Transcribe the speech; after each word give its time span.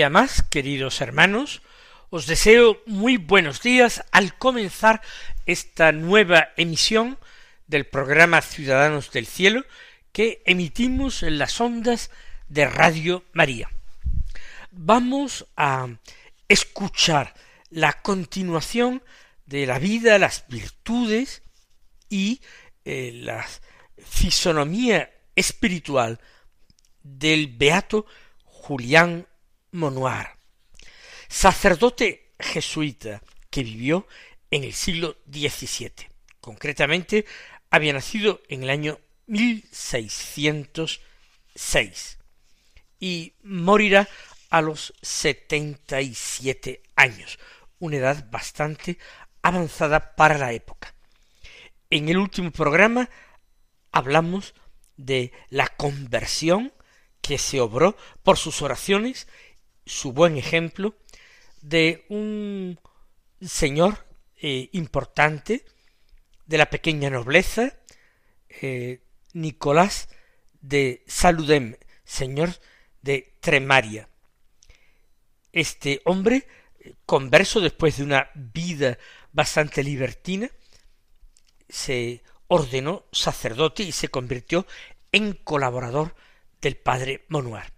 Más, 0.00 0.42
queridos 0.42 1.02
hermanos, 1.02 1.60
os 2.08 2.26
deseo 2.26 2.80
muy 2.86 3.18
buenos 3.18 3.60
días 3.60 4.02
al 4.10 4.36
comenzar 4.38 5.02
esta 5.44 5.92
nueva 5.92 6.48
emisión 6.56 7.18
del 7.66 7.84
programa 7.84 8.40
Ciudadanos 8.40 9.12
del 9.12 9.26
Cielo 9.26 9.66
que 10.10 10.42
emitimos 10.46 11.22
en 11.22 11.38
las 11.38 11.60
ondas 11.60 12.10
de 12.48 12.66
Radio 12.66 13.22
María. 13.34 13.70
Vamos 14.70 15.46
a 15.56 15.88
escuchar 16.48 17.34
la 17.68 17.92
continuación 18.00 19.02
de 19.44 19.66
la 19.66 19.78
vida, 19.78 20.18
las 20.18 20.48
virtudes 20.48 21.42
y 22.08 22.40
eh, 22.86 23.10
la 23.12 23.46
fisonomía 24.02 25.12
espiritual 25.36 26.18
del 27.02 27.48
beato 27.48 28.06
Julián 28.44 29.26
Monuar, 29.72 30.36
sacerdote 31.28 32.30
jesuita 32.38 33.20
que 33.50 33.64
vivió 33.64 34.06
en 34.50 34.64
el 34.64 34.74
siglo 34.74 35.16
XVII. 35.30 36.10
Concretamente, 36.40 37.24
había 37.70 37.94
nacido 37.94 38.42
en 38.48 38.64
el 38.64 38.70
año 38.70 38.98
1606 39.26 42.18
y 43.00 43.32
morirá 43.42 44.08
a 44.50 44.60
los 44.60 44.92
setenta 45.00 46.02
y 46.02 46.14
siete 46.14 46.82
años, 46.94 47.38
una 47.78 47.96
edad 47.96 48.28
bastante 48.30 48.98
avanzada 49.40 50.14
para 50.14 50.36
la 50.36 50.52
época. 50.52 50.94
En 51.88 52.10
el 52.10 52.18
último 52.18 52.50
programa 52.50 53.08
hablamos 53.90 54.52
de 54.98 55.32
la 55.48 55.68
conversión 55.68 56.74
que 57.22 57.38
se 57.38 57.60
obró 57.60 57.96
por 58.22 58.36
sus 58.36 58.60
oraciones 58.60 59.26
su 59.84 60.12
buen 60.12 60.36
ejemplo 60.36 60.94
de 61.60 62.04
un 62.08 62.78
señor 63.40 64.06
eh, 64.36 64.68
importante 64.72 65.64
de 66.46 66.58
la 66.58 66.70
pequeña 66.70 67.10
nobleza, 67.10 67.78
eh, 68.48 69.00
Nicolás 69.32 70.08
de 70.60 71.02
Saludem, 71.06 71.76
señor 72.04 72.50
de 73.00 73.36
Tremaria. 73.40 74.08
Este 75.52 76.00
hombre, 76.04 76.46
converso 77.06 77.60
después 77.60 77.96
de 77.96 78.04
una 78.04 78.30
vida 78.34 78.98
bastante 79.32 79.82
libertina, 79.82 80.50
se 81.68 82.22
ordenó 82.48 83.06
sacerdote 83.12 83.82
y 83.82 83.92
se 83.92 84.08
convirtió 84.08 84.66
en 85.10 85.32
colaborador 85.32 86.14
del 86.60 86.76
padre 86.76 87.24
Monuar. 87.28 87.71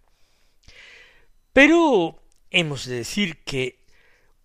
Pero 1.54 2.20
hemos 2.50 2.84
de 2.84 2.96
decir 2.96 3.44
que 3.44 3.78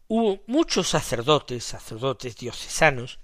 hubo 0.07 0.43
muchos 0.45 0.89
sacerdotes, 0.89 1.63
sacerdotes 1.63 2.35
diocesanos, 2.37 3.19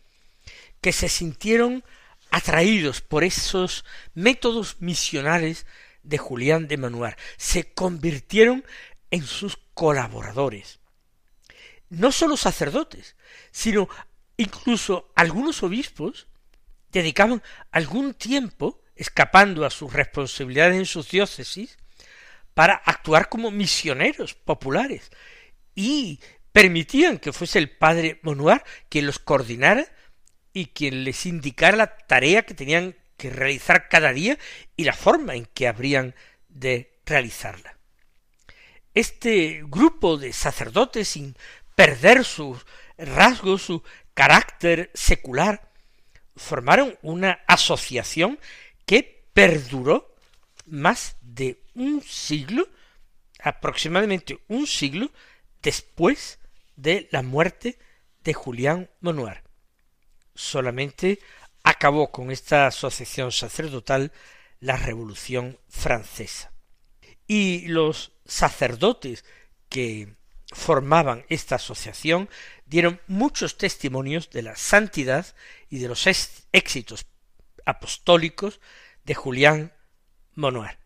que 0.81 0.91
se 0.91 1.07
sintieron 1.07 1.84
atraídos 2.31 3.01
por 3.01 3.23
esos 3.23 3.85
métodos 4.16 4.78
misionales 4.79 5.68
de 6.01 6.18
Julián 6.18 6.68
de 6.68 6.78
Manuar, 6.78 7.16
se 7.38 7.73
convirtieron 7.73 8.66
en 9.12 9.23
sus 9.23 9.59
colaboradores. 9.75 10.79
No 11.90 12.12
solo 12.12 12.38
sacerdotes, 12.38 13.16
sino 13.52 13.88
incluso 14.35 15.12
algunos 15.16 15.62
obispos 15.62 16.25
dedicaban 16.91 17.44
algún 17.69 18.16
tiempo, 18.16 18.81
escapando 18.96 19.63
a 19.63 19.69
sus 19.69 19.94
responsabilidades 19.94 20.75
en 20.75 20.85
sus 20.88 21.07
diócesis, 21.12 21.78
para 22.56 22.74
actuar 22.74 23.30
como 23.30 23.52
misioneros 23.52 24.34
populares 24.34 25.12
y 25.76 26.20
permitían 26.52 27.20
que 27.20 27.34
fuese 27.34 27.60
el 27.60 27.70
padre 27.70 28.20
Monuar 28.24 28.64
quien 28.90 29.06
los 29.06 29.20
coordinara 29.20 29.86
y 30.54 30.68
quien 30.68 31.04
les 31.04 31.26
indicara 31.26 31.78
la 31.78 31.98
tarea 31.98 32.44
que 32.44 32.54
tenían 32.54 32.96
que 33.18 33.30
realizar 33.30 33.90
cada 33.90 34.14
día 34.14 34.40
y 34.78 34.86
la 34.86 34.94
forma 34.94 35.36
en 35.36 35.46
que 35.46 35.68
habrían 35.68 36.16
de 36.48 36.94
realizarla. 37.06 37.78
Este 38.94 39.62
grupo 39.66 40.18
de 40.18 40.32
sacerdotes, 40.32 41.10
sin 41.10 41.36
perder 41.76 42.24
sus 42.24 42.66
rasgos, 42.98 43.64
su 43.64 43.84
carácter 44.14 44.92
secular, 44.94 45.70
formaron 46.38 46.98
una 47.02 47.44
asociación 47.48 48.40
que 48.86 49.26
perduró 49.34 50.16
más 50.66 51.18
de 51.22 51.65
un 51.75 52.02
siglo, 52.02 52.68
aproximadamente 53.40 54.40
un 54.47 54.66
siglo, 54.66 55.12
después 55.62 56.40
de 56.75 57.08
la 57.12 57.22
muerte 57.22 57.78
de 58.24 58.34
Julián 58.34 58.90
Monuar. 59.02 59.44
Solamente 60.34 61.19
acabó 61.64 62.12
con 62.12 62.31
esta 62.31 62.68
asociación 62.68 63.31
sacerdotal 63.31 64.12
la 64.59 64.78
Revolución 64.78 65.59
Francesa. 65.69 66.52
Y 67.28 67.68
los 67.68 68.12
sacerdotes 68.25 69.25
que 69.69 70.16
formaban 70.53 71.25
esta 71.30 71.56
asociación 71.56 72.30
dieron 72.66 73.02
muchos 73.08 73.58
testimonios 73.58 74.30
de 74.30 74.44
la 74.44 74.56
santidad 74.56 75.35
y 75.69 75.80
de 75.80 75.88
los 75.88 76.08
éxitos 76.52 77.08
apostólicos 77.66 78.59
de 79.03 79.16
Julián 79.16 79.74
Monuar. 80.35 80.84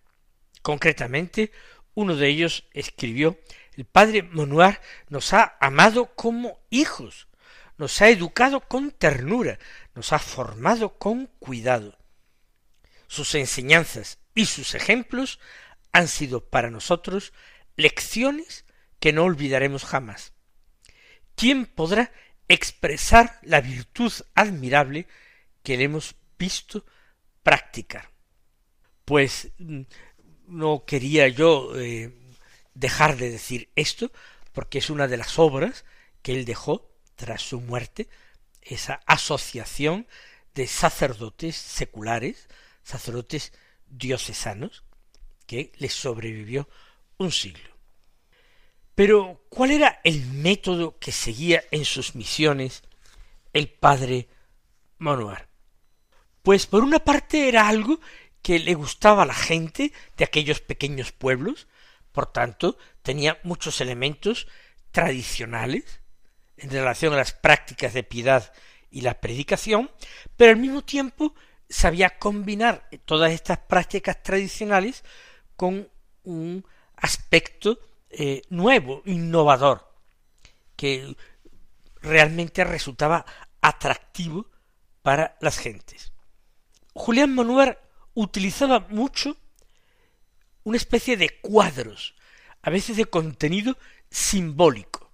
Concretamente, 0.62 1.52
uno 1.94 2.16
de 2.16 2.28
ellos 2.28 2.66
escribió 2.74 3.40
El 3.76 3.86
padre 3.86 4.24
Monuar 4.24 4.82
nos 5.10 5.34
ha 5.34 5.58
amado 5.60 6.16
como 6.16 6.60
hijos, 6.70 7.28
nos 7.78 8.02
ha 8.02 8.10
educado 8.10 8.62
con 8.62 8.92
ternura, 8.92 9.60
nos 9.96 10.14
ha 10.14 10.20
formado 10.20 10.98
con 10.98 11.28
cuidado. 11.40 11.98
Sus 13.08 13.36
enseñanzas 13.36 14.20
y 14.36 14.46
sus 14.46 14.76
ejemplos 14.76 15.40
han 15.92 16.08
sido 16.08 16.50
para 16.50 16.70
nosotros 16.70 17.34
lecciones 17.76 18.66
que 19.00 19.14
no 19.14 19.24
olvidaremos 19.24 19.86
jamás. 19.86 20.34
¿Quién 21.36 21.66
podrá 21.66 22.12
expresar 22.48 23.40
la 23.44 23.62
virtud 23.62 24.12
admirable 24.36 25.08
que 25.64 25.78
le 25.78 25.86
hemos 25.86 26.16
visto 26.38 26.86
practicar? 27.44 28.12
Pues 29.06 29.50
mm, 29.58 29.82
no 30.50 30.86
quería 30.86 31.28
yo 31.28 31.80
eh, 31.80 32.12
dejar 32.74 33.18
de 33.18 33.30
decir 33.30 33.70
esto, 33.76 34.12
porque 34.54 34.80
es 34.80 34.90
una 34.90 35.08
de 35.08 35.18
las 35.18 35.40
obras 35.40 35.86
que 36.22 36.34
él 36.34 36.46
dejó 36.46 36.90
tras 37.16 37.42
su 37.42 37.62
muerte, 37.62 38.08
esa 38.62 39.02
asociación 39.06 40.08
de 40.54 40.68
sacerdotes 40.68 41.56
seculares, 41.56 42.48
sacerdotes 42.84 43.54
diocesanos, 43.88 44.84
que 45.46 45.72
les 45.78 45.94
sobrevivió 45.94 46.70
un 47.18 47.32
siglo. 47.32 47.70
Pero, 48.96 49.46
¿cuál 49.50 49.72
era 49.72 50.02
el 50.04 50.26
método 50.26 51.00
que 51.00 51.12
seguía 51.12 51.64
en 51.72 51.86
sus 51.86 52.16
misiones 52.16 52.84
el 53.54 53.70
padre 53.70 54.28
Monoar? 54.98 55.48
Pues 56.44 56.68
por 56.68 56.84
una 56.84 57.00
parte 57.00 57.48
era 57.48 57.68
algo 57.68 58.00
que 58.42 58.60
le 58.60 58.74
gustaba 58.74 59.24
a 59.24 59.26
la 59.26 59.34
gente 59.34 59.92
de 60.18 60.26
aquellos 60.26 60.62
pequeños 60.62 61.12
pueblos, 61.12 61.68
por 62.12 62.32
tanto, 62.32 62.78
tenía 63.02 63.40
muchos 63.44 63.82
elementos 63.82 64.48
tradicionales 64.92 66.02
en 66.58 66.70
relación 66.70 67.14
a 67.14 67.18
las 67.18 67.34
prácticas 67.34 67.94
de 67.94 68.04
piedad 68.04 68.52
y 68.92 69.02
la 69.02 69.22
predicación, 69.22 69.92
pero 70.36 70.52
al 70.52 70.58
mismo 70.58 70.84
tiempo 70.84 71.36
sabía 71.70 72.18
combinar 72.18 72.90
todas 73.06 73.32
estas 73.32 73.60
prácticas 73.60 74.24
tradicionales 74.24 75.04
con 75.56 75.90
un 76.24 76.66
aspecto 76.96 77.80
eh, 78.10 78.42
nuevo, 78.50 79.04
innovador, 79.06 79.94
que 80.76 81.16
realmente 82.02 82.64
resultaba 82.64 83.26
atractivo 83.62 84.48
para 85.02 85.38
las 85.42 85.58
gentes. 85.58 86.12
Julián 86.94 87.36
Manuar 87.36 87.89
utilizaba 88.22 88.82
mucho 88.90 89.38
una 90.64 90.76
especie 90.76 91.16
de 91.16 91.40
cuadros, 91.40 92.16
a 92.62 92.70
veces 92.70 92.98
de 92.98 93.06
contenido 93.06 93.78
simbólico. 94.12 95.10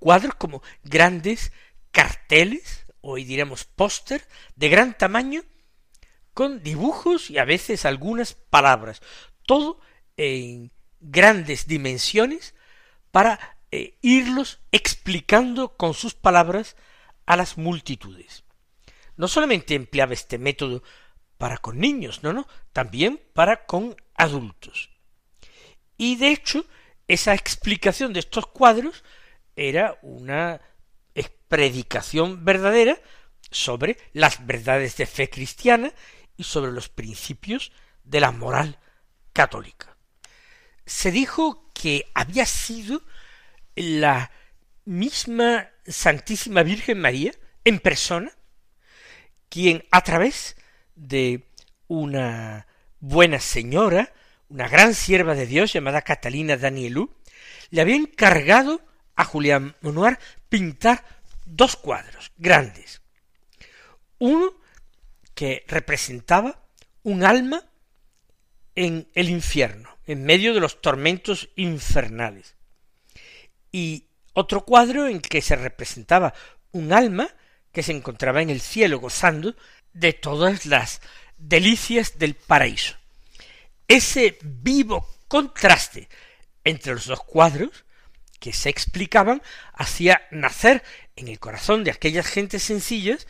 Cuadros 0.00 0.34
como 0.34 0.62
grandes 0.82 1.52
carteles, 1.92 2.84
hoy 3.00 3.24
diremos 3.24 3.64
póster, 3.64 4.26
de 4.56 4.68
gran 4.68 4.98
tamaño, 4.98 5.44
con 6.34 6.64
dibujos 6.64 7.30
y 7.30 7.38
a 7.38 7.44
veces 7.44 7.84
algunas 7.84 8.34
palabras, 8.34 9.02
todo 9.46 9.78
en 10.16 10.72
grandes 11.00 11.68
dimensiones 11.68 12.56
para 13.12 13.56
eh, 13.70 13.98
irlos 14.02 14.58
explicando 14.72 15.76
con 15.76 15.94
sus 15.94 16.14
palabras 16.14 16.74
a 17.24 17.36
las 17.36 17.56
multitudes. 17.56 18.42
No 19.16 19.28
solamente 19.28 19.76
empleaba 19.76 20.14
este 20.14 20.38
método 20.38 20.82
para 21.42 21.58
con 21.58 21.80
niños, 21.80 22.22
no, 22.22 22.32
no, 22.32 22.46
también 22.72 23.20
para 23.32 23.66
con 23.66 23.96
adultos. 24.14 24.90
Y 25.96 26.14
de 26.14 26.28
hecho, 26.28 26.64
esa 27.08 27.34
explicación 27.34 28.12
de 28.12 28.20
estos 28.20 28.46
cuadros 28.46 29.02
era 29.56 29.98
una 30.02 30.60
predicación 31.48 32.44
verdadera 32.44 32.96
sobre 33.50 33.98
las 34.12 34.46
verdades 34.46 34.96
de 34.96 35.04
fe 35.04 35.28
cristiana 35.28 35.92
y 36.36 36.44
sobre 36.44 36.70
los 36.70 36.88
principios 36.88 37.72
de 38.04 38.20
la 38.20 38.30
moral 38.30 38.78
católica. 39.32 39.96
Se 40.86 41.10
dijo 41.10 41.72
que 41.74 42.08
había 42.14 42.46
sido 42.46 43.02
la 43.74 44.30
misma 44.84 45.70
Santísima 45.88 46.62
Virgen 46.62 47.00
María 47.00 47.32
en 47.64 47.80
persona 47.80 48.30
quien 49.48 49.84
a 49.90 50.02
través 50.02 50.54
de 50.94 51.44
una 51.88 52.66
buena 53.00 53.40
señora, 53.40 54.12
una 54.48 54.68
gran 54.68 54.94
sierva 54.94 55.34
de 55.34 55.46
Dios 55.46 55.72
llamada 55.72 56.02
Catalina 56.02 56.56
Danielú, 56.56 57.14
le 57.70 57.80
había 57.80 57.96
encargado 57.96 58.80
a 59.16 59.24
Julián 59.24 59.76
Monoir 59.80 60.18
pintar 60.48 61.04
dos 61.44 61.76
cuadros 61.76 62.32
grandes. 62.36 63.02
Uno 64.18 64.52
que 65.34 65.64
representaba 65.66 66.62
un 67.02 67.24
alma 67.24 67.64
en 68.74 69.08
el 69.14 69.28
infierno, 69.28 69.98
en 70.06 70.24
medio 70.24 70.54
de 70.54 70.60
los 70.60 70.80
tormentos 70.80 71.50
infernales. 71.56 72.56
Y 73.70 74.06
otro 74.34 74.64
cuadro 74.64 75.08
en 75.08 75.20
que 75.20 75.42
se 75.42 75.56
representaba 75.56 76.34
un 76.72 76.92
alma 76.92 77.28
que 77.72 77.82
se 77.82 77.92
encontraba 77.92 78.42
en 78.42 78.50
el 78.50 78.60
cielo 78.60 79.00
gozando 79.00 79.56
de 79.92 80.12
todas 80.12 80.66
las 80.66 81.00
delicias 81.36 82.18
del 82.18 82.34
paraíso. 82.34 82.94
Ese 83.88 84.38
vivo 84.42 85.08
contraste 85.28 86.08
entre 86.64 86.94
los 86.94 87.06
dos 87.06 87.22
cuadros 87.24 87.84
que 88.38 88.52
se 88.52 88.68
explicaban 88.68 89.42
hacía 89.72 90.22
nacer 90.30 90.82
en 91.16 91.28
el 91.28 91.38
corazón 91.38 91.84
de 91.84 91.90
aquellas 91.90 92.26
gentes 92.26 92.62
sencillas 92.62 93.26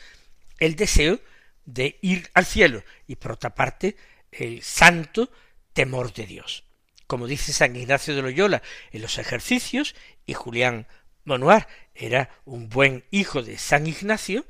el 0.59 0.77
deseo 0.77 1.21
de 1.65 1.99
ir 2.03 2.31
al 2.35 2.47
cielo 2.47 2.83
y 3.07 3.17
por 3.17 3.33
otra 3.33 3.55
parte 3.55 3.97
el 4.31 4.63
santo 4.63 5.31
temor 5.73 6.13
de 6.13 6.27
Dios. 6.27 6.65
Como 7.07 7.27
dice 7.27 7.53
San 7.53 7.77
Ignacio 7.77 8.15
de 8.15 8.23
Loyola 8.23 8.63
en 8.91 9.03
los 9.03 9.19
ejercicios, 9.19 9.95
y 10.25 10.35
Julián 10.35 10.87
Monoir 11.25 11.67
era 11.95 12.31
un 12.45 12.69
buen 12.69 13.05
hijo 13.11 13.43
de 13.43 13.59
San 13.59 13.87
Ignacio, 13.87 14.47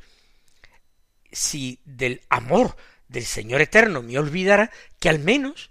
si 1.32 1.80
del 1.84 2.20
amor 2.28 2.76
del 3.08 3.24
Señor 3.24 3.60
eterno 3.60 4.02
me 4.02 4.18
olvidara, 4.18 4.70
que 5.00 5.08
al 5.08 5.18
menos 5.18 5.70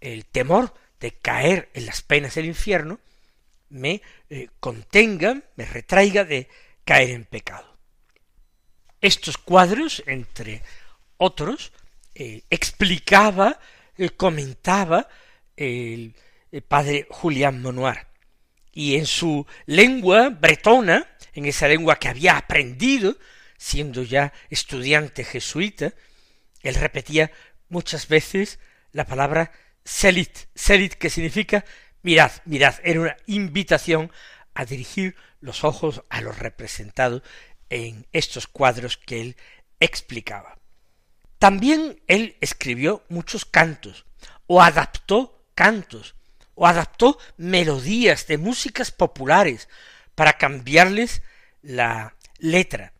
el 0.00 0.24
temor 0.26 0.74
de 1.00 1.12
caer 1.12 1.70
en 1.74 1.86
las 1.86 2.02
penas 2.02 2.34
del 2.34 2.46
infierno 2.46 3.00
me 3.68 4.02
eh, 4.30 4.48
contenga, 4.60 5.42
me 5.56 5.64
retraiga 5.64 6.24
de 6.24 6.48
caer 6.84 7.10
en 7.10 7.24
pecado. 7.24 7.78
Estos 9.00 9.38
cuadros, 9.38 10.02
entre 10.06 10.62
otros, 11.16 11.72
eh, 12.14 12.42
explicaba, 12.50 13.58
eh, 13.96 14.10
comentaba 14.10 15.08
el, 15.56 16.14
el, 16.50 16.62
padre 16.62 17.06
Julián 17.10 17.60
Monoir. 17.62 18.06
Y 18.72 18.96
en 18.96 19.06
su 19.06 19.46
lengua 19.66 20.28
bretona, 20.30 21.08
en 21.34 21.46
esa 21.46 21.68
lengua 21.68 21.96
que 21.98 22.08
había 22.08 22.36
aprendido, 22.36 23.16
siendo 23.62 24.02
ya 24.02 24.32
estudiante 24.50 25.22
jesuita, 25.22 25.94
él 26.62 26.74
repetía 26.74 27.30
muchas 27.68 28.08
veces 28.08 28.58
la 28.90 29.06
palabra 29.06 29.52
selit, 29.84 30.36
selit 30.52 30.94
que 30.94 31.08
significa 31.08 31.64
mirad, 32.02 32.32
mirad, 32.44 32.74
era 32.82 33.00
una 33.00 33.16
invitación 33.26 34.10
a 34.54 34.64
dirigir 34.64 35.14
los 35.40 35.62
ojos 35.62 36.02
a 36.10 36.20
los 36.22 36.40
representados 36.40 37.22
en 37.70 38.04
estos 38.10 38.48
cuadros 38.48 38.96
que 38.96 39.20
él 39.20 39.36
explicaba. 39.78 40.58
También 41.38 42.02
él 42.08 42.36
escribió 42.40 43.04
muchos 43.08 43.44
cantos, 43.44 44.06
o 44.48 44.60
adaptó 44.60 45.46
cantos, 45.54 46.16
o 46.56 46.66
adaptó 46.66 47.16
melodías 47.36 48.26
de 48.26 48.38
músicas 48.38 48.90
populares 48.90 49.68
para 50.16 50.32
cambiarles 50.32 51.22
la 51.62 52.16
letra. 52.38 52.92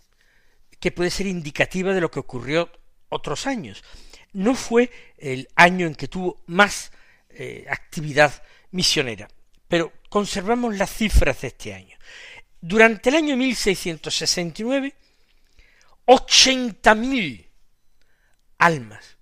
que 0.82 0.92
puede 0.92 1.12
ser 1.12 1.28
indicativa 1.28 1.94
de 1.94 2.02
lo 2.02 2.12
que 2.12 2.20
ocurrió 2.20 2.70
otros 3.08 3.48
años. 3.48 3.84
no 4.34 4.56
fue 4.56 4.90
el 5.18 5.50
año 5.56 5.86
en 5.86 5.96
que 5.96 6.08
tuvo 6.08 6.42
más 6.48 6.92
eh, 7.30 7.66
actividad 7.70 8.44
misionera, 8.72 9.28
pero 9.68 9.92
conservamos 10.10 10.78
las 10.78 10.90
cifras 10.90 11.42
de 11.42 11.48
este 11.50 11.74
año. 11.74 11.98
Durante 12.62 13.10
el 13.10 13.16
año 13.16 13.38
1669, 13.38 14.96
mil 16.96 17.48
almas 18.58 19.18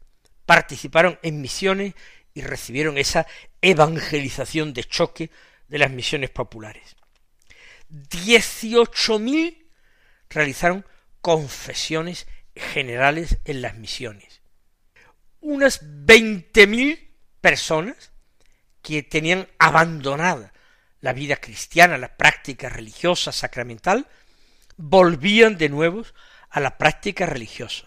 participaron 0.46 1.20
en 1.24 1.42
misiones 1.42 1.94
y 2.34 2.42
recibieron 2.42 2.98
esa 2.98 3.26
evangelización 3.62 4.74
de 4.74 4.84
choque 4.84 5.32
de 5.68 5.80
las 5.80 5.92
misiones 5.92 6.30
populares. 6.30 6.96
mil 9.20 9.68
realizaron 10.30 10.86
confesiones 11.22 12.28
generales 12.56 13.38
en 13.46 13.62
las 13.62 13.76
misiones. 13.76 14.42
Unas 15.42 15.82
mil 15.84 17.14
personas 17.42 18.12
que 18.82 19.04
tenían 19.04 19.48
abandonada 19.58 20.54
la 21.02 21.14
vida 21.14 21.38
cristiana, 21.38 21.98
la 21.98 22.18
práctica 22.18 22.70
religiosa, 22.70 23.32
sacramental, 23.32 24.08
volvían 24.76 25.58
de 25.58 25.70
nuevo 25.70 26.04
a 26.50 26.60
la 26.60 26.78
práctica 26.78 27.26
religiosa. 27.26 27.86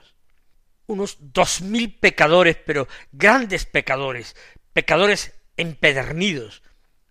Unos 0.86 1.16
dos 1.20 1.60
mil 1.60 1.94
pecadores, 1.94 2.56
pero 2.56 2.88
grandes 3.12 3.66
pecadores, 3.66 4.36
pecadores 4.72 5.32
empedernidos, 5.56 6.62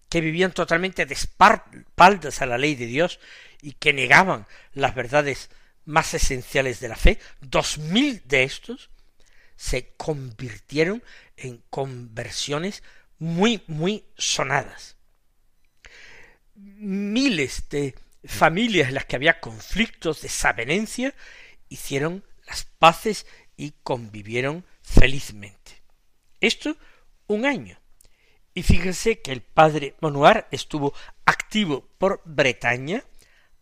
que 0.10 0.22
vivían 0.22 0.52
totalmente 0.52 1.06
de 1.06 1.14
espaldas 1.14 2.42
a 2.42 2.46
la 2.46 2.58
ley 2.58 2.76
de 2.76 2.86
Dios 2.86 3.20
y 3.62 3.74
que 3.74 3.94
negaban 3.94 4.46
las 4.74 4.94
verdades 4.94 5.50
más 5.86 6.14
esenciales 6.14 6.80
de 6.80 6.90
la 6.90 6.96
fe, 6.96 7.20
dos 7.42 7.78
mil 7.78 8.22
de 8.26 8.44
estos 8.44 8.90
se 9.56 9.94
convirtieron 9.96 11.04
en 11.38 11.64
conversiones 11.70 12.84
muy, 13.20 13.64
muy 13.68 14.06
sonadas. 14.18 14.98
Miles 16.56 17.70
de 17.70 17.96
familias 18.24 18.90
en 18.90 18.96
las 18.96 19.06
que 19.06 19.16
había 19.16 19.40
conflictos, 19.40 20.22
desavenencia, 20.22 21.14
hicieron 21.70 22.24
las 22.48 22.66
paces 22.66 23.26
y 23.56 23.74
convivieron 23.84 24.66
felizmente. 24.82 25.84
Esto 26.40 26.76
un 27.28 27.46
año. 27.46 27.80
Y 28.54 28.64
fíjense 28.64 29.22
que 29.22 29.32
el 29.32 29.42
padre 29.42 29.96
Monuar 30.02 30.48
estuvo 30.52 30.94
activo 31.26 31.88
por 31.98 32.22
Bretaña 32.26 33.06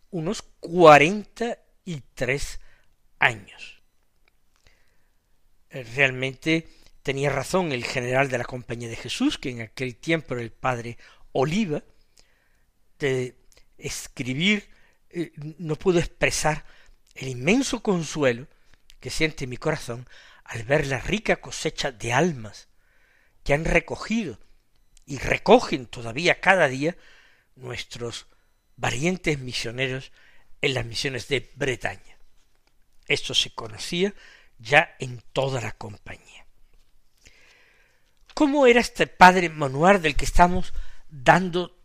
unos 0.09 0.41
cuarenta 0.41 1.59
y 1.89 2.03
tres 2.13 2.59
años. 3.17 3.81
Realmente 5.71 6.67
tenía 7.01 7.31
razón 7.31 7.71
el 7.71 7.83
general 7.83 8.29
de 8.29 8.37
la 8.37 8.43
Compañía 8.43 8.89
de 8.89 8.95
Jesús, 8.95 9.39
que 9.39 9.49
en 9.49 9.61
aquel 9.61 9.95
tiempo 9.95 10.35
era 10.35 10.43
el 10.43 10.51
padre 10.51 10.99
Oliva, 11.31 11.83
de 12.99 13.35
escribir, 13.79 14.69
eh, 15.09 15.31
no 15.57 15.77
pudo 15.77 15.97
expresar 15.97 16.63
el 17.15 17.29
inmenso 17.29 17.81
consuelo 17.81 18.47
que 18.99 19.09
siente 19.09 19.47
mi 19.47 19.57
corazón 19.57 20.07
al 20.43 20.63
ver 20.63 20.85
la 20.85 20.99
rica 20.99 21.37
cosecha 21.37 21.91
de 21.91 22.13
almas 22.13 22.67
que 23.43 23.53
han 23.55 23.65
recogido 23.65 24.39
y 25.07 25.17
recogen 25.17 25.87
todavía 25.87 26.39
cada 26.39 26.67
día 26.67 26.95
nuestros 27.55 28.27
valientes 28.75 29.39
misioneros 29.39 30.11
en 30.61 30.73
las 30.73 30.85
misiones 30.85 31.27
de 31.27 31.51
Bretaña. 31.55 32.17
Esto 33.07 33.33
se 33.33 33.51
conocía 33.51 34.13
ya 34.57 34.95
en 34.99 35.23
toda 35.33 35.61
la 35.61 35.71
compañía. 35.71 36.45
¿Cómo 38.33 38.67
era 38.67 38.79
este 38.79 39.07
padre 39.07 39.49
Manuar 39.49 39.99
del 39.99 40.15
que 40.15 40.25
estamos 40.25 40.73
dando 41.09 41.77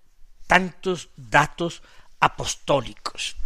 tantos 0.47 1.11
datos 1.17 1.83
apostólicos? 2.21 3.37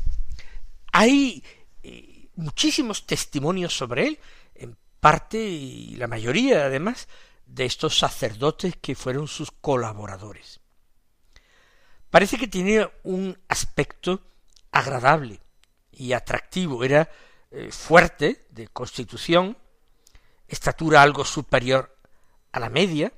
Hay 0.92 1.42
eh, 1.82 2.28
muchísimos 2.36 3.06
testimonios 3.06 3.76
sobre 3.76 4.08
él, 4.08 4.18
en 4.54 4.76
parte 5.00 5.38
y 5.38 5.94
la 5.96 6.08
mayoría 6.08 6.66
además 6.66 7.08
de 7.46 7.64
estos 7.64 7.98
sacerdotes 7.98 8.76
que 8.80 8.94
fueron 8.94 9.28
sus 9.28 9.50
colaboradores. 9.50 10.60
Parece 12.10 12.38
que 12.38 12.48
tenía 12.48 12.90
un 13.04 13.38
aspecto 13.48 14.22
agradable 14.72 15.40
y 15.90 16.12
atractivo, 16.12 16.84
era 16.84 17.10
eh, 17.50 17.70
fuerte 17.70 18.46
de 18.50 18.68
constitución, 18.68 19.56
estatura 20.46 21.02
algo 21.02 21.24
superior 21.24 21.96
a 22.52 22.60
la 22.60 22.70
media, 22.70 23.12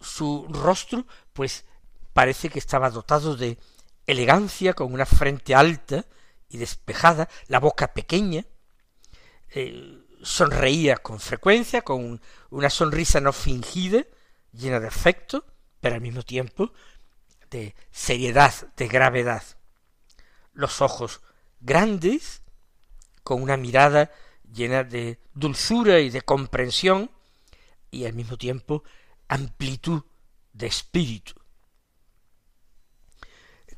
su 0.00 0.46
rostro, 0.48 1.06
pues 1.32 1.64
parece 2.12 2.48
que 2.48 2.58
estaba 2.58 2.90
dotado 2.90 3.36
de 3.36 3.58
elegancia, 4.06 4.74
con 4.74 4.92
una 4.92 5.06
frente 5.06 5.54
alta 5.54 6.06
y 6.48 6.58
despejada, 6.58 7.28
la 7.48 7.60
boca 7.60 7.92
pequeña, 7.92 8.44
eh, 9.50 10.02
sonreía 10.22 10.96
con 10.96 11.20
frecuencia, 11.20 11.82
con 11.82 12.20
una 12.50 12.70
sonrisa 12.70 13.20
no 13.20 13.32
fingida, 13.32 14.04
llena 14.52 14.80
de 14.80 14.88
afecto, 14.88 15.44
pero 15.80 15.96
al 15.96 16.00
mismo 16.00 16.22
tiempo 16.22 16.72
de 17.50 17.74
seriedad, 17.90 18.52
de 18.76 18.88
gravedad. 18.88 19.42
Los 20.52 20.80
ojos 20.80 21.20
grandes, 21.60 22.42
con 23.22 23.42
una 23.42 23.56
mirada 23.56 24.10
llena 24.52 24.84
de 24.84 25.18
dulzura 25.34 26.00
y 26.00 26.10
de 26.10 26.22
comprensión, 26.22 27.10
y 27.90 28.04
al 28.04 28.14
mismo 28.14 28.36
tiempo 28.36 28.84
amplitud 29.28 30.02
de 30.52 30.66
espíritu. 30.66 31.34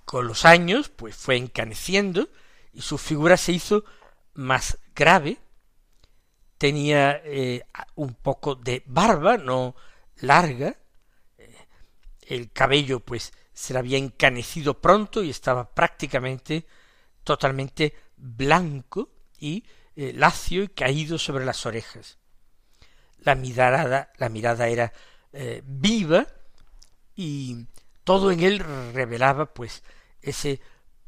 Con 0.05 0.27
los 0.27 0.45
años, 0.45 0.89
pues 0.89 1.17
fue 1.17 1.37
encaneciendo 1.37 2.29
y 2.73 2.83
su 2.83 2.99
figura 2.99 3.37
se 3.37 3.53
hizo 3.53 3.85
más 4.35 4.79
grave, 4.95 5.39
tenía 6.59 7.21
eh, 7.25 7.65
un 7.95 8.15
poco 8.15 8.55
de 8.55 8.83
barba, 8.87 9.37
no 9.37 9.75
larga, 10.17 10.77
eh, 11.37 11.57
el 12.23 12.51
cabello 12.53 13.01
pues 13.01 13.33
se 13.59 13.73
le 13.73 13.81
había 13.81 13.99
encanecido 13.99 14.81
pronto 14.81 15.21
y 15.21 15.31
estaba 15.31 15.69
prácticamente 15.75 16.65
totalmente 17.25 17.93
blanco 18.17 19.11
y 19.37 19.65
eh, 19.97 20.13
lacio 20.15 20.63
y 20.63 20.69
caído 20.69 21.19
sobre 21.19 21.45
las 21.45 21.67
orejas. 21.67 22.19
La 23.19 23.35
mirada, 23.35 24.13
era 24.69 24.93
viva 25.65 26.27
y 27.17 27.67
todo 28.05 28.31
en 28.31 28.41
él 28.41 28.61
revelaba 28.95 29.53
pues 29.53 29.83
ese 30.23 30.61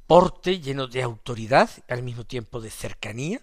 porte 0.09 0.59
lleno 0.59 0.89
de 0.89 1.03
autoridad, 1.03 1.71
al 1.89 2.03
mismo 2.03 2.25
tiempo 2.25 2.61
de 2.61 2.71
cercanía, 2.71 3.41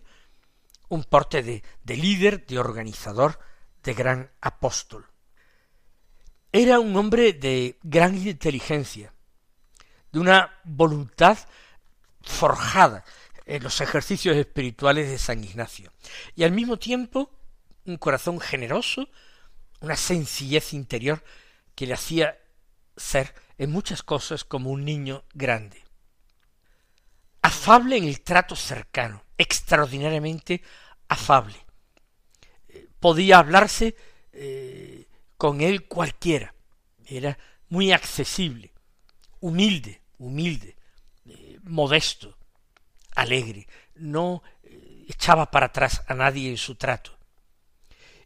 un 0.89 1.05
porte 1.05 1.41
de 1.41 1.95
líder, 1.95 2.45
de 2.45 2.59
organizador, 2.59 3.39
de 3.83 3.93
gran 3.93 4.31
apóstol. 4.41 5.07
Era 6.57 6.79
un 6.79 6.95
hombre 6.95 7.33
de 7.33 7.77
gran 7.83 8.17
inteligencia, 8.17 9.13
de 10.11 10.17
una 10.17 10.57
voluntad 10.63 11.37
forjada 12.23 13.05
en 13.45 13.61
los 13.61 13.79
ejercicios 13.79 14.35
espirituales 14.35 15.07
de 15.07 15.19
San 15.19 15.43
Ignacio, 15.43 15.93
y 16.35 16.45
al 16.45 16.53
mismo 16.53 16.77
tiempo 16.77 17.29
un 17.85 17.97
corazón 17.97 18.39
generoso, 18.39 19.07
una 19.81 19.95
sencillez 19.95 20.73
interior 20.73 21.23
que 21.75 21.85
le 21.85 21.93
hacía 21.93 22.39
ser 22.95 23.35
en 23.59 23.69
muchas 23.69 24.01
cosas 24.01 24.43
como 24.43 24.71
un 24.71 24.83
niño 24.83 25.25
grande. 25.35 25.83
Afable 27.43 27.97
en 27.97 28.05
el 28.05 28.21
trato 28.21 28.55
cercano, 28.55 29.23
extraordinariamente 29.37 30.63
afable. 31.07 31.63
Eh, 32.67 32.87
podía 32.99 33.37
hablarse 33.37 33.95
eh, 34.33 35.06
con 35.37 35.61
él 35.61 35.87
cualquiera. 35.87 36.53
Era 37.05 37.37
muy 37.69 37.91
accesible, 37.91 38.73
humilde, 39.39 40.01
humilde, 40.17 40.75
eh, 41.25 41.59
modesto, 41.63 42.37
alegre. 43.15 43.67
No 43.95 44.43
echaba 45.07 45.49
para 45.51 45.67
atrás 45.67 46.03
a 46.07 46.13
nadie 46.13 46.49
en 46.49 46.57
su 46.57 46.75
trato. 46.75 47.17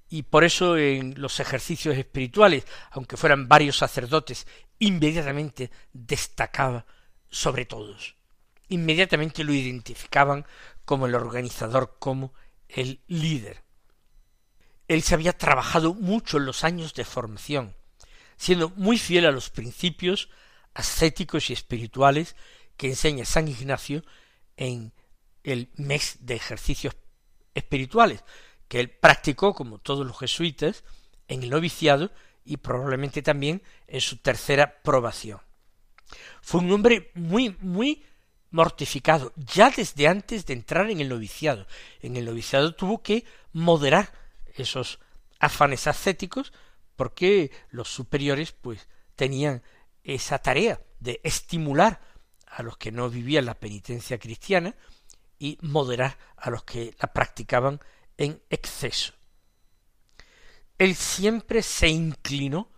Y 0.09 0.23
por 0.23 0.43
eso 0.43 0.77
en 0.77 1.13
los 1.21 1.39
ejercicios 1.39 1.95
espirituales, 1.97 2.65
aunque 2.91 3.17
fueran 3.17 3.47
varios 3.47 3.77
sacerdotes, 3.77 4.45
inmediatamente 4.79 5.71
destacaba 5.93 6.85
sobre 7.29 7.65
todos 7.65 8.15
inmediatamente 8.71 9.43
lo 9.43 9.53
identificaban 9.53 10.45
como 10.85 11.05
el 11.05 11.13
organizador, 11.13 11.97
como 11.99 12.33
el 12.69 13.01
líder. 13.07 13.63
Él 14.91 15.03
se 15.03 15.13
había 15.13 15.31
trabajado 15.31 15.93
mucho 15.93 16.35
en 16.35 16.45
los 16.45 16.65
años 16.65 16.93
de 16.93 17.05
formación, 17.05 17.73
siendo 18.35 18.71
muy 18.75 18.97
fiel 18.97 19.25
a 19.25 19.31
los 19.31 19.49
principios 19.49 20.27
ascéticos 20.73 21.49
y 21.49 21.53
espirituales 21.53 22.35
que 22.75 22.87
enseña 22.87 23.23
San 23.23 23.47
Ignacio 23.47 24.03
en 24.57 24.91
el 25.45 25.69
mes 25.77 26.17
de 26.19 26.35
ejercicios 26.35 26.97
espirituales, 27.55 28.25
que 28.67 28.81
él 28.81 28.89
practicó, 28.89 29.53
como 29.53 29.77
todos 29.77 30.05
los 30.05 30.19
jesuitas, 30.19 30.83
en 31.29 31.43
el 31.43 31.51
noviciado 31.51 32.11
y 32.43 32.57
probablemente 32.57 33.21
también 33.21 33.63
en 33.87 34.01
su 34.01 34.17
tercera 34.17 34.81
probación. 34.81 35.39
Fue 36.41 36.59
un 36.59 36.69
hombre 36.69 37.11
muy, 37.13 37.55
muy 37.61 38.03
mortificado, 38.49 39.31
ya 39.37 39.69
desde 39.69 40.09
antes 40.09 40.45
de 40.45 40.51
entrar 40.51 40.89
en 40.89 40.99
el 40.99 41.07
noviciado. 41.07 41.65
En 42.01 42.17
el 42.17 42.25
noviciado 42.25 42.75
tuvo 42.75 43.01
que 43.01 43.23
moderar 43.53 44.19
esos 44.55 44.99
afanes 45.39 45.87
ascéticos 45.87 46.53
porque 46.95 47.51
los 47.69 47.89
superiores 47.89 48.51
pues 48.51 48.87
tenían 49.15 49.63
esa 50.03 50.39
tarea 50.39 50.81
de 50.99 51.19
estimular 51.23 52.01
a 52.45 52.63
los 52.63 52.77
que 52.77 52.91
no 52.91 53.09
vivían 53.09 53.45
la 53.45 53.59
penitencia 53.59 54.19
cristiana 54.19 54.75
y 55.39 55.57
moderar 55.61 56.17
a 56.37 56.49
los 56.49 56.63
que 56.63 56.95
la 56.99 57.11
practicaban 57.13 57.79
en 58.17 58.41
exceso. 58.49 59.13
Él 60.77 60.95
siempre 60.95 61.63
se 61.63 61.89
inclinó 61.89 62.71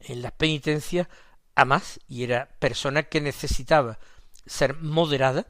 en 0.00 0.22
la 0.22 0.30
penitencia 0.30 1.08
a 1.54 1.64
más 1.64 2.00
y 2.06 2.22
era 2.22 2.48
persona 2.58 3.04
que 3.04 3.20
necesitaba 3.20 3.98
ser 4.46 4.76
moderada 4.76 5.46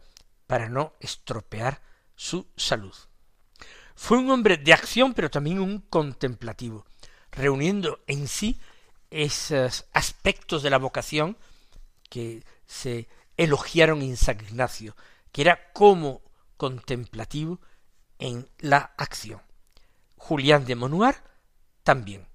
para 0.46 0.68
no 0.68 0.94
estropear 1.00 1.82
su 2.16 2.50
salud. 2.56 2.94
Fue 4.00 4.16
un 4.16 4.30
hombre 4.30 4.56
de 4.56 4.72
acción, 4.72 5.12
pero 5.12 5.28
también 5.28 5.58
un 5.58 5.80
contemplativo, 5.80 6.86
reuniendo 7.32 7.98
en 8.06 8.28
sí 8.28 8.60
esos 9.10 9.86
aspectos 9.92 10.62
de 10.62 10.70
la 10.70 10.78
vocación 10.78 11.36
que 12.08 12.44
se 12.64 13.08
elogiaron 13.36 14.00
en 14.02 14.16
San 14.16 14.40
Ignacio, 14.40 14.94
que 15.32 15.42
era 15.42 15.72
como 15.72 16.22
contemplativo 16.56 17.60
en 18.20 18.48
la 18.60 18.94
acción. 18.96 19.42
Julián 20.16 20.64
de 20.64 20.76
Monuar 20.76 21.24
también. 21.82 22.28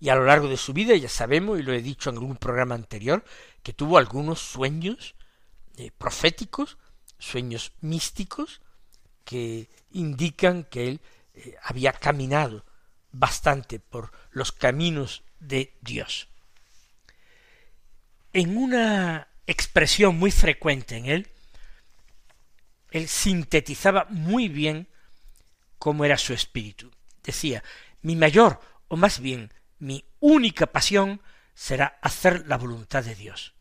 Y 0.00 0.08
a 0.08 0.14
lo 0.14 0.24
largo 0.24 0.48
de 0.48 0.56
su 0.56 0.72
vida 0.72 0.96
ya 0.96 1.10
sabemos, 1.10 1.60
y 1.60 1.62
lo 1.62 1.74
he 1.74 1.82
dicho 1.82 2.08
en 2.08 2.16
algún 2.16 2.38
programa 2.38 2.76
anterior, 2.76 3.22
que 3.62 3.74
tuvo 3.74 3.98
algunos 3.98 4.40
sueños 4.40 5.16
eh, 5.76 5.90
proféticos, 5.98 6.78
sueños 7.18 7.72
místicos, 7.82 8.62
que 9.24 9.68
indican 9.90 10.64
que 10.64 10.88
él 10.88 11.00
eh, 11.34 11.56
había 11.62 11.92
caminado 11.92 12.64
bastante 13.10 13.78
por 13.78 14.12
los 14.30 14.52
caminos 14.52 15.22
de 15.40 15.76
Dios. 15.80 16.28
En 18.32 18.56
una 18.56 19.28
expresión 19.46 20.18
muy 20.18 20.30
frecuente 20.30 20.96
en 20.96 21.06
él, 21.06 21.28
él 22.90 23.08
sintetizaba 23.08 24.06
muy 24.10 24.48
bien 24.48 24.88
cómo 25.78 26.04
era 26.04 26.18
su 26.18 26.32
espíritu. 26.32 26.90
Decía, 27.22 27.62
mi 28.02 28.16
mayor, 28.16 28.60
o 28.88 28.96
más 28.96 29.20
bien 29.20 29.52
mi 29.78 30.04
única 30.20 30.66
pasión, 30.66 31.20
será 31.54 31.98
hacer 32.02 32.46
la 32.46 32.56
voluntad 32.56 33.04
de 33.04 33.14
Dios. 33.14 33.54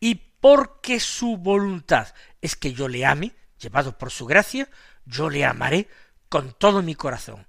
Y 0.00 0.14
porque 0.14 1.00
su 1.00 1.36
voluntad 1.36 2.14
es 2.40 2.56
que 2.56 2.72
yo 2.72 2.88
le 2.88 3.04
ame, 3.04 3.34
llevado 3.60 3.96
por 3.96 4.10
su 4.10 4.26
gracia, 4.26 4.68
yo 5.04 5.30
le 5.30 5.44
amaré 5.44 5.88
con 6.28 6.52
todo 6.52 6.82
mi 6.82 6.94
corazón, 6.94 7.46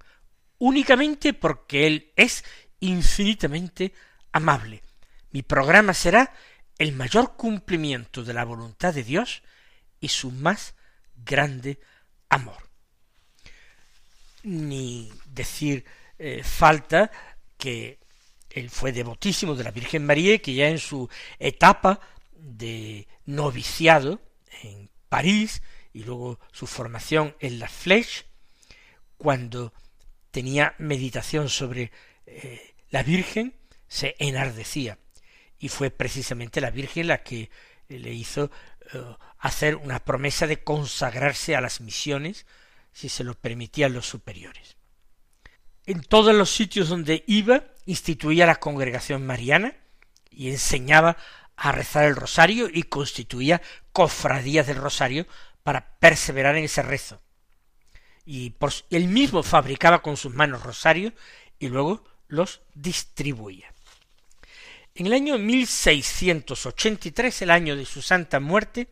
únicamente 0.58 1.34
porque 1.34 1.86
Él 1.86 2.12
es 2.16 2.44
infinitamente 2.80 3.92
amable. 4.32 4.82
Mi 5.32 5.42
programa 5.42 5.94
será 5.94 6.32
el 6.78 6.92
mayor 6.92 7.36
cumplimiento 7.36 8.24
de 8.24 8.34
la 8.34 8.44
voluntad 8.44 8.94
de 8.94 9.04
Dios 9.04 9.42
y 10.00 10.08
su 10.08 10.30
más 10.30 10.74
grande 11.14 11.78
amor. 12.28 12.68
Ni 14.42 15.12
decir 15.26 15.84
eh, 16.18 16.42
falta 16.42 17.10
que 17.58 17.98
él 18.48 18.70
fue 18.70 18.92
devotísimo 18.92 19.54
de 19.54 19.64
la 19.64 19.70
Virgen 19.70 20.06
María 20.06 20.38
que 20.38 20.54
ya 20.54 20.68
en 20.68 20.78
su 20.78 21.08
etapa 21.38 22.00
de 22.32 23.06
noviciado 23.26 24.20
en 24.62 24.90
París 25.08 25.62
y 25.92 26.04
luego 26.04 26.38
su 26.52 26.66
formación 26.66 27.36
en 27.40 27.58
la 27.58 27.68
Flèche, 27.68 28.24
cuando 29.16 29.72
tenía 30.30 30.74
meditación 30.78 31.48
sobre 31.48 31.90
eh, 32.26 32.74
la 32.90 33.02
Virgen, 33.02 33.54
se 33.88 34.14
enardecía. 34.18 34.98
Y 35.58 35.68
fue 35.68 35.90
precisamente 35.90 36.60
la 36.60 36.70
Virgen 36.70 37.08
la 37.08 37.22
que 37.22 37.50
le 37.88 38.12
hizo 38.12 38.50
eh, 38.92 39.16
hacer 39.38 39.76
una 39.76 40.04
promesa 40.04 40.46
de 40.46 40.62
consagrarse 40.62 41.56
a 41.56 41.60
las 41.60 41.80
misiones 41.80 42.46
si 42.92 43.08
se 43.08 43.24
lo 43.24 43.34
permitían 43.34 43.92
los 43.92 44.06
superiores. 44.06 44.76
En 45.86 46.02
todos 46.02 46.34
los 46.34 46.50
sitios 46.50 46.88
donde 46.88 47.24
iba, 47.26 47.64
instituía 47.86 48.46
la 48.46 48.56
congregación 48.56 49.26
mariana 49.26 49.74
y 50.30 50.50
enseñaba 50.50 51.16
a 51.56 51.72
rezar 51.72 52.04
el 52.06 52.16
rosario 52.16 52.68
y 52.72 52.84
constituía 52.84 53.60
cofradías 53.92 54.66
del 54.66 54.76
rosario 54.76 55.26
para 55.62 55.98
perseverar 55.98 56.56
en 56.56 56.64
ese 56.64 56.82
rezo. 56.82 57.20
Y 58.24 58.50
por, 58.50 58.72
él 58.90 59.08
mismo 59.08 59.42
fabricaba 59.42 60.02
con 60.02 60.16
sus 60.16 60.32
manos 60.34 60.62
rosarios 60.62 61.12
y 61.58 61.68
luego 61.68 62.04
los 62.28 62.60
distribuía. 62.74 63.72
En 64.94 65.06
el 65.06 65.12
año 65.12 65.38
1683, 65.38 67.42
el 67.42 67.50
año 67.50 67.76
de 67.76 67.84
su 67.86 68.02
santa 68.02 68.40
muerte, 68.40 68.88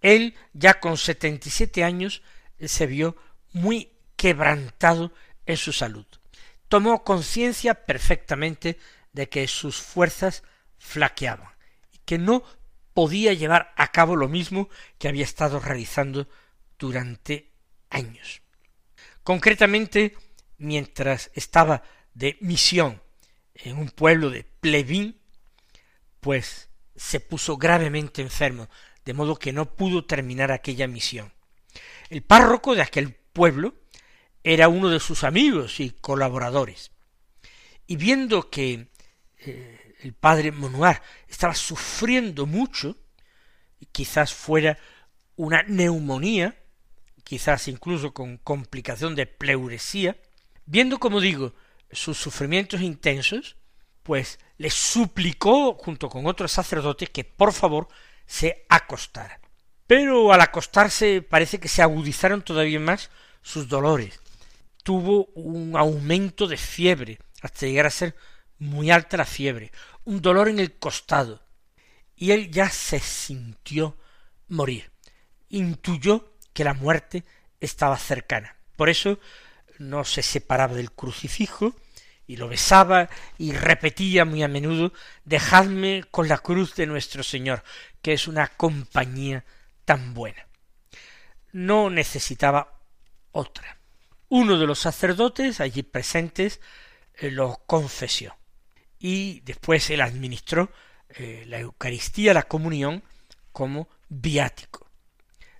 él, 0.00 0.34
ya 0.52 0.80
con 0.80 0.96
setenta 0.96 1.48
y 1.48 1.50
siete 1.50 1.84
años, 1.84 2.22
se 2.60 2.86
vio 2.86 3.16
muy 3.52 3.90
quebrantado 4.16 5.12
en 5.46 5.56
su 5.56 5.72
salud. 5.72 6.06
Tomó 6.68 7.04
conciencia 7.04 7.86
perfectamente 7.86 8.78
de 9.12 9.28
que 9.28 9.48
sus 9.48 9.80
fuerzas 9.80 10.42
flaqueaban 10.78 11.50
y 11.92 11.98
que 12.04 12.18
no 12.18 12.42
podía 12.98 13.32
llevar 13.32 13.72
a 13.76 13.92
cabo 13.92 14.16
lo 14.16 14.28
mismo 14.28 14.68
que 14.98 15.06
había 15.06 15.22
estado 15.22 15.60
realizando 15.60 16.26
durante 16.80 17.52
años. 17.90 18.42
Concretamente, 19.22 20.16
mientras 20.56 21.30
estaba 21.34 21.84
de 22.14 22.36
misión 22.40 23.00
en 23.54 23.78
un 23.78 23.90
pueblo 23.90 24.30
de 24.30 24.42
Plebín, 24.42 25.20
pues 26.18 26.70
se 26.96 27.20
puso 27.20 27.56
gravemente 27.56 28.20
enfermo, 28.20 28.68
de 29.04 29.14
modo 29.14 29.36
que 29.36 29.52
no 29.52 29.76
pudo 29.76 30.04
terminar 30.04 30.50
aquella 30.50 30.88
misión. 30.88 31.32
El 32.10 32.24
párroco 32.24 32.74
de 32.74 32.82
aquel 32.82 33.12
pueblo 33.12 33.76
era 34.42 34.66
uno 34.66 34.88
de 34.88 34.98
sus 34.98 35.22
amigos 35.22 35.78
y 35.78 35.90
colaboradores. 35.90 36.90
Y 37.86 37.94
viendo 37.94 38.50
que 38.50 38.88
eh, 39.38 39.87
el 40.00 40.12
padre 40.12 40.52
Monuar 40.52 41.02
estaba 41.28 41.54
sufriendo 41.54 42.46
mucho, 42.46 42.96
quizás 43.92 44.32
fuera 44.32 44.78
una 45.36 45.62
neumonía, 45.62 46.56
quizás 47.24 47.68
incluso 47.68 48.12
con 48.12 48.38
complicación 48.38 49.14
de 49.14 49.26
pleuresía, 49.26 50.16
viendo, 50.66 50.98
como 50.98 51.20
digo, 51.20 51.54
sus 51.90 52.18
sufrimientos 52.18 52.80
intensos, 52.80 53.56
pues 54.02 54.38
le 54.56 54.70
suplicó 54.70 55.74
junto 55.74 56.08
con 56.08 56.26
otros 56.26 56.52
sacerdotes 56.52 57.10
que 57.10 57.24
por 57.24 57.52
favor 57.52 57.88
se 58.26 58.64
acostara. 58.68 59.40
Pero 59.86 60.32
al 60.32 60.40
acostarse 60.40 61.22
parece 61.22 61.58
que 61.58 61.68
se 61.68 61.82
agudizaron 61.82 62.42
todavía 62.42 62.80
más 62.80 63.10
sus 63.42 63.68
dolores. 63.68 64.20
Tuvo 64.82 65.26
un 65.34 65.76
aumento 65.76 66.46
de 66.46 66.56
fiebre 66.56 67.18
hasta 67.42 67.66
llegar 67.66 67.86
a 67.86 67.90
ser 67.90 68.16
muy 68.58 68.90
alta 68.90 69.16
la 69.16 69.24
fiebre, 69.24 69.72
un 70.04 70.20
dolor 70.20 70.48
en 70.48 70.58
el 70.58 70.78
costado, 70.78 71.42
y 72.16 72.32
él 72.32 72.50
ya 72.50 72.70
se 72.70 72.98
sintió 72.98 73.96
morir, 74.48 74.90
intuyó 75.48 76.34
que 76.52 76.64
la 76.64 76.74
muerte 76.74 77.24
estaba 77.60 77.96
cercana. 77.98 78.56
Por 78.76 78.88
eso 78.88 79.18
no 79.78 80.04
se 80.04 80.22
separaba 80.22 80.74
del 80.74 80.92
crucifijo, 80.92 81.74
y 82.26 82.36
lo 82.36 82.48
besaba 82.48 83.08
y 83.38 83.52
repetía 83.52 84.26
muy 84.26 84.42
a 84.42 84.48
menudo 84.48 84.92
Dejadme 85.24 86.04
con 86.10 86.28
la 86.28 86.36
cruz 86.38 86.74
de 86.74 86.86
nuestro 86.86 87.22
Señor, 87.22 87.64
que 88.02 88.12
es 88.12 88.28
una 88.28 88.48
compañía 88.48 89.44
tan 89.86 90.12
buena. 90.12 90.46
No 91.52 91.88
necesitaba 91.88 92.82
otra. 93.32 93.78
Uno 94.28 94.58
de 94.58 94.66
los 94.66 94.78
sacerdotes 94.78 95.60
allí 95.60 95.82
presentes 95.82 96.60
eh, 97.14 97.30
lo 97.30 97.62
confesó 97.66 98.36
y 98.98 99.40
después 99.40 99.90
él 99.90 100.00
administró 100.00 100.70
eh, 101.10 101.44
la 101.46 101.60
Eucaristía, 101.60 102.34
la 102.34 102.42
comunión, 102.44 103.02
como 103.52 103.88
viático. 104.08 104.90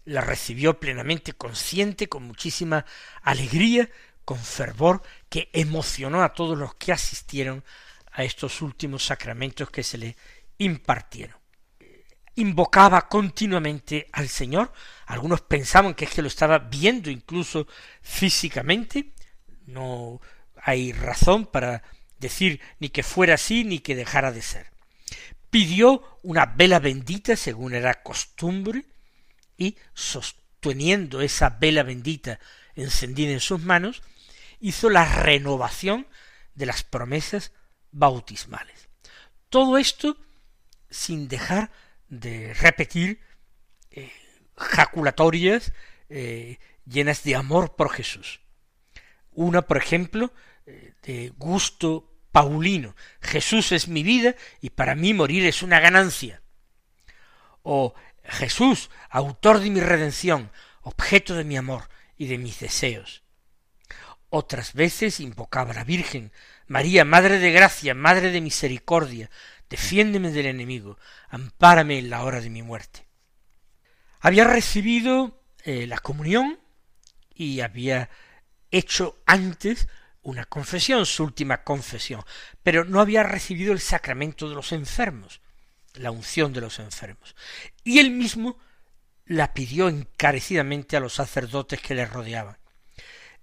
La 0.05 0.21
recibió 0.21 0.79
plenamente 0.81 1.33
consciente, 1.33 2.09
con 2.09 2.25
muchísima 2.25 2.85
alegría, 3.23 3.89
con 4.25 4.39
fervor, 4.39 5.03
que 5.29 5.51
emocionó 5.53 6.23
a 6.23 6.33
todos 6.33 6.57
los 6.59 6.75
que 6.75 6.93
asistieron 6.93 7.65
a 8.13 8.25
estos 8.25 8.63
últimos 8.63 9.05
sacramentos 9.05 9.71
que 9.71 9.83
se 9.83 9.99
le 9.99 10.17
impartieron. 10.59 11.37
Invocaba 12.35 13.09
continuamente 13.09 14.09
al 14.13 14.29
Señor, 14.29 14.73
algunos 15.07 15.41
pensaban 15.41 15.95
que 15.95 16.05
es 16.05 16.11
que 16.13 16.23
lo 16.23 16.29
estaba 16.29 16.59
viendo 16.59 17.11
incluso 17.11 17.67
físicamente, 18.01 19.13
No 19.67 20.21
hay 20.57 20.93
razón 20.93 21.47
para 21.47 21.83
decir 22.19 22.61
ni 22.79 22.89
que 22.89 23.03
fuera 23.03 23.35
así 23.35 23.65
ni 23.65 23.79
que 23.81 23.95
dejara 23.95 24.33
de 24.33 24.43
ser. 24.43 24.71
Pidió 25.51 26.19
una 26.23 26.47
vela 26.47 26.79
bendita 26.79 27.37
según 27.37 27.75
era 27.75 28.03
costumbre 28.03 28.85
y 29.57 29.77
sosteniendo 29.95 31.21
esa 31.21 31.51
vela 31.51 31.83
bendita 31.83 32.39
encendida 32.75 33.33
en 33.33 33.41
sus 33.41 33.61
manos, 33.61 34.03
hizo 34.61 34.91
la 34.91 35.05
renovación 35.05 36.07
de 36.55 36.67
las 36.67 36.85
promesas 36.85 37.53
bautismales. 37.91 38.89
Todo 39.49 39.79
esto 39.79 40.17
sin 40.91 41.29
dejar 41.29 41.71
de 42.09 42.55
repetir 42.55 43.21
eh, 43.91 44.13
jaculatorias 44.57 45.73
eh, 46.09 46.59
llenas 46.87 47.23
de 47.23 47.37
amor 47.37 47.77
por 47.77 47.91
Jesús. 47.91 48.41
Una, 49.33 49.63
por 49.63 49.77
ejemplo, 49.77 50.33
de 51.03 51.33
gusto 51.37 52.13
paulino. 52.33 52.95
Jesús 53.21 53.73
es 53.73 53.89
mi 53.89 54.03
vida 54.03 54.35
y 54.61 54.71
para 54.71 54.95
mí 54.95 55.15
morir 55.15 55.47
es 55.47 55.63
una 55.63 55.81
ganancia. 55.81 56.43
O 57.63 57.95
Jesús, 58.25 58.91
autor 59.11 59.61
de 59.61 59.71
mi 59.71 59.81
redención, 59.81 60.51
objeto 60.83 61.35
de 61.35 61.45
mi 61.45 61.57
amor 61.57 61.89
y 62.17 62.27
de 62.27 62.39
mis 62.39 62.61
deseos. 62.61 63.23
Otras 64.31 64.75
veces 64.75 65.21
invocaba 65.21 65.71
a 65.71 65.75
la 65.75 65.85
Virgen, 65.85 66.33
María, 66.67 67.05
Madre 67.05 67.39
de 67.39 67.51
Gracia, 67.51 67.95
Madre 67.95 68.31
de 68.31 68.43
Misericordia, 68.43 69.31
defiéndeme 69.71 70.31
del 70.31 70.47
enemigo, 70.47 70.99
ampárame 71.29 71.99
en 71.99 72.11
la 72.11 72.23
hora 72.25 72.41
de 72.41 72.51
mi 72.51 72.63
muerte. 72.63 73.07
Había 74.21 74.45
recibido 74.45 75.43
eh, 75.65 75.87
la 75.87 75.99
comunión 75.99 76.59
y 77.35 77.61
había 77.61 78.11
hecho 78.71 79.19
antes 79.25 79.89
una 80.29 80.45
confesión, 80.45 81.07
su 81.07 81.25
última 81.25 81.63
confesión, 81.65 82.23
pero 82.63 82.85
no 82.85 83.01
había 83.01 83.23
recibido 83.23 83.73
el 83.73 83.81
sacramento 83.81 84.49
de 84.49 84.55
los 84.55 84.73
enfermos, 84.73 85.41
la 85.95 86.11
unción 86.11 86.53
de 86.53 86.61
los 86.61 86.79
enfermos. 86.79 87.35
Y 87.83 87.99
él 87.99 88.11
mismo 88.11 88.59
la 89.25 89.55
pidió 89.55 89.89
encarecidamente 89.89 90.97
a 90.97 91.01
los 91.01 91.15
sacerdotes 91.15 91.81
que 91.81 91.95
le 91.95 92.05
rodeaban. 92.05 92.59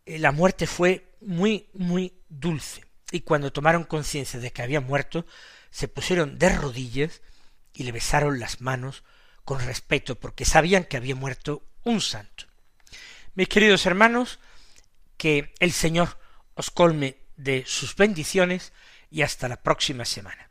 Eh, 0.05 0.19
la 0.19 0.33
muerte 0.33 0.67
fue 0.67 1.15
muy, 1.21 1.69
muy 1.75 2.13
dulce, 2.29 2.83
y 3.11 3.21
cuando 3.21 3.53
tomaron 3.53 3.85
conciencia 3.85 4.41
de 4.41 4.53
que 4.53 4.63
había 4.63 4.81
muerto, 4.81 5.27
se 5.71 5.89
pusieron 5.89 6.39
de 6.39 6.49
rodillas 6.51 7.23
y 7.73 7.85
le 7.85 7.93
besaron 7.93 8.41
las 8.41 8.61
manos 8.61 9.05
con 9.45 9.61
respeto, 9.61 10.17
porque 10.17 10.45
sabían 10.45 10.85
que 10.85 10.97
había 10.97 11.15
muerto 11.15 11.63
un 11.85 12.01
santo. 12.01 12.45
Mis 13.35 13.49
queridos 13.49 13.87
hermanos, 13.87 14.41
que 15.17 15.55
el 15.59 15.73
Señor 15.73 16.19
os 16.55 16.71
colme 16.71 17.17
de 17.37 17.65
sus 17.67 17.95
bendiciones 17.97 18.73
y 19.11 19.23
hasta 19.23 19.49
la 19.49 19.63
próxima 19.63 20.05
semana. 20.05 20.51